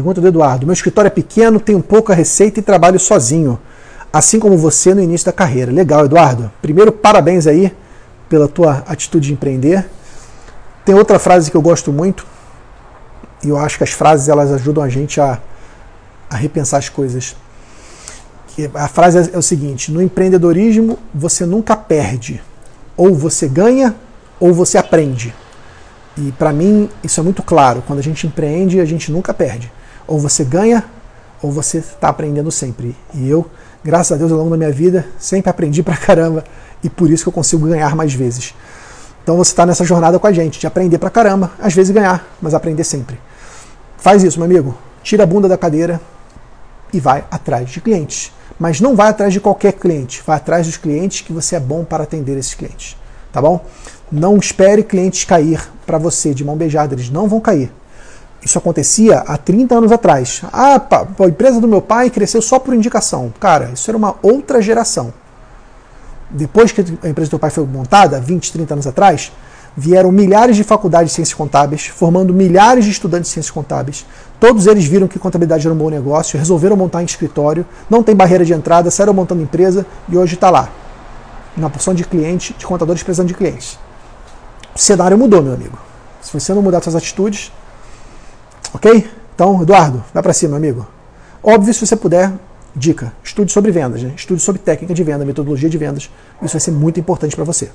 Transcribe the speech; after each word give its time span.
Pergunta 0.00 0.18
do 0.18 0.28
Eduardo. 0.28 0.64
Meu 0.64 0.72
escritório 0.72 1.08
é 1.08 1.10
pequeno, 1.10 1.60
tenho 1.60 1.82
pouca 1.82 2.14
receita 2.14 2.58
e 2.58 2.62
trabalho 2.62 2.98
sozinho. 2.98 3.60
Assim 4.10 4.40
como 4.40 4.56
você 4.56 4.94
no 4.94 5.02
início 5.02 5.26
da 5.26 5.32
carreira. 5.32 5.70
Legal, 5.70 6.06
Eduardo. 6.06 6.50
Primeiro, 6.62 6.90
parabéns 6.90 7.46
aí 7.46 7.70
pela 8.26 8.48
tua 8.48 8.82
atitude 8.86 9.26
de 9.26 9.34
empreender. 9.34 9.86
Tem 10.86 10.94
outra 10.94 11.18
frase 11.18 11.50
que 11.50 11.56
eu 11.56 11.60
gosto 11.60 11.92
muito, 11.92 12.26
e 13.44 13.50
eu 13.50 13.58
acho 13.58 13.76
que 13.76 13.84
as 13.84 13.90
frases 13.90 14.30
elas 14.30 14.50
ajudam 14.50 14.82
a 14.82 14.88
gente 14.88 15.20
a, 15.20 15.38
a 16.30 16.34
repensar 16.34 16.78
as 16.78 16.88
coisas. 16.88 17.36
A 18.72 18.88
frase 18.88 19.30
é 19.34 19.36
o 19.36 19.42
seguinte: 19.42 19.92
no 19.92 20.00
empreendedorismo 20.00 20.98
você 21.14 21.44
nunca 21.44 21.76
perde, 21.76 22.42
ou 22.96 23.14
você 23.14 23.46
ganha 23.46 23.94
ou 24.40 24.54
você 24.54 24.78
aprende. 24.78 25.34
E 26.16 26.32
para 26.32 26.54
mim 26.54 26.88
isso 27.04 27.20
é 27.20 27.22
muito 27.22 27.42
claro. 27.42 27.84
Quando 27.86 27.98
a 27.98 28.02
gente 28.02 28.26
empreende, 28.26 28.80
a 28.80 28.86
gente 28.86 29.12
nunca 29.12 29.34
perde. 29.34 29.70
Ou 30.10 30.18
você 30.18 30.42
ganha 30.42 30.84
ou 31.40 31.52
você 31.52 31.78
está 31.78 32.08
aprendendo 32.08 32.50
sempre. 32.50 32.96
E 33.14 33.30
eu, 33.30 33.48
graças 33.82 34.10
a 34.10 34.16
Deus, 34.16 34.32
ao 34.32 34.38
longo 34.38 34.50
da 34.50 34.56
minha 34.56 34.72
vida, 34.72 35.06
sempre 35.20 35.48
aprendi 35.48 35.84
pra 35.84 35.96
caramba 35.96 36.42
e 36.82 36.90
por 36.90 37.08
isso 37.08 37.22
que 37.22 37.28
eu 37.28 37.32
consigo 37.32 37.68
ganhar 37.68 37.94
mais 37.94 38.12
vezes. 38.12 38.52
Então 39.22 39.36
você 39.36 39.52
está 39.52 39.64
nessa 39.64 39.84
jornada 39.84 40.18
com 40.18 40.26
a 40.26 40.32
gente, 40.32 40.58
de 40.58 40.66
aprender 40.66 40.98
pra 40.98 41.10
caramba, 41.10 41.52
às 41.60 41.72
vezes 41.72 41.94
ganhar, 41.94 42.26
mas 42.42 42.54
aprender 42.54 42.82
sempre. 42.82 43.20
Faz 43.98 44.24
isso, 44.24 44.36
meu 44.40 44.46
amigo. 44.46 44.76
Tira 45.02 45.22
a 45.22 45.26
bunda 45.26 45.48
da 45.48 45.56
cadeira 45.56 46.00
e 46.92 46.98
vai 46.98 47.24
atrás 47.30 47.70
de 47.70 47.80
clientes. 47.80 48.32
Mas 48.58 48.80
não 48.80 48.96
vai 48.96 49.10
atrás 49.10 49.32
de 49.32 49.40
qualquer 49.40 49.74
cliente, 49.74 50.22
vai 50.26 50.38
atrás 50.38 50.66
dos 50.66 50.76
clientes 50.76 51.20
que 51.20 51.32
você 51.32 51.54
é 51.54 51.60
bom 51.60 51.84
para 51.84 52.02
atender 52.02 52.36
esses 52.36 52.54
clientes. 52.54 52.96
Tá 53.32 53.40
bom? 53.40 53.64
Não 54.10 54.36
espere 54.36 54.82
clientes 54.82 55.24
cair 55.24 55.62
para 55.86 55.98
você 55.98 56.34
de 56.34 56.44
mão 56.44 56.56
beijada, 56.56 56.94
eles 56.94 57.08
não 57.08 57.28
vão 57.28 57.40
cair. 57.40 57.70
Isso 58.42 58.56
acontecia 58.58 59.18
há 59.18 59.36
30 59.36 59.74
anos 59.74 59.92
atrás. 59.92 60.42
Ah, 60.52 60.80
a 61.18 61.24
empresa 61.26 61.60
do 61.60 61.68
meu 61.68 61.82
pai 61.82 62.08
cresceu 62.08 62.40
só 62.40 62.58
por 62.58 62.74
indicação. 62.74 63.32
Cara, 63.38 63.70
isso 63.74 63.90
era 63.90 63.98
uma 63.98 64.16
outra 64.22 64.62
geração. 64.62 65.12
Depois 66.30 66.72
que 66.72 66.80
a 66.80 67.08
empresa 67.08 67.28
do 67.28 67.30
teu 67.30 67.38
pai 67.38 67.50
foi 67.50 67.66
montada, 67.66 68.20
20, 68.20 68.52
30 68.52 68.74
anos 68.74 68.86
atrás, 68.86 69.32
vieram 69.76 70.10
milhares 70.10 70.56
de 70.56 70.64
faculdades 70.64 71.10
de 71.10 71.16
ciências 71.16 71.34
contábeis, 71.34 71.86
formando 71.86 72.32
milhares 72.32 72.84
de 72.84 72.90
estudantes 72.90 73.28
de 73.28 73.34
ciências 73.34 73.50
contábeis. 73.50 74.06
Todos 74.38 74.66
eles 74.66 74.84
viram 74.84 75.06
que 75.06 75.18
contabilidade 75.18 75.66
era 75.66 75.74
um 75.74 75.78
bom 75.78 75.90
negócio, 75.90 76.38
resolveram 76.38 76.76
montar 76.76 77.02
em 77.02 77.06
escritório, 77.06 77.66
não 77.88 78.02
tem 78.02 78.14
barreira 78.14 78.44
de 78.44 78.52
entrada, 78.52 78.90
saíram 78.90 79.12
montando 79.12 79.42
empresa 79.42 79.84
e 80.08 80.16
hoje 80.16 80.34
está 80.34 80.50
lá. 80.50 80.68
Uma 81.56 81.68
porção 81.68 81.92
de 81.92 82.04
clientes, 82.04 82.54
de 82.56 82.64
contadores 82.64 83.02
precisando 83.02 83.28
de 83.28 83.34
clientes. 83.34 83.78
O 84.74 84.78
cenário 84.78 85.18
mudou, 85.18 85.42
meu 85.42 85.52
amigo. 85.52 85.78
Se 86.22 86.32
você 86.32 86.54
não 86.54 86.62
mudar 86.62 86.80
suas 86.80 86.94
atitudes, 86.94 87.52
ok? 88.72 89.08
Então, 89.34 89.62
Eduardo, 89.62 90.02
vai 90.12 90.22
para 90.22 90.32
cima, 90.32 90.56
amigo. 90.56 90.86
Óbvio, 91.42 91.72
se 91.72 91.86
você 91.86 91.96
puder, 91.96 92.32
dica, 92.74 93.12
estude 93.24 93.50
sobre 93.50 93.70
vendas, 93.70 94.02
né? 94.02 94.12
estude 94.16 94.40
sobre 94.40 94.60
técnica 94.60 94.92
de 94.92 95.02
venda, 95.02 95.24
metodologia 95.24 95.68
de 95.68 95.78
vendas. 95.78 96.10
Isso 96.42 96.52
vai 96.52 96.60
ser 96.60 96.72
muito 96.72 97.00
importante 97.00 97.34
para 97.34 97.44
você. 97.44 97.70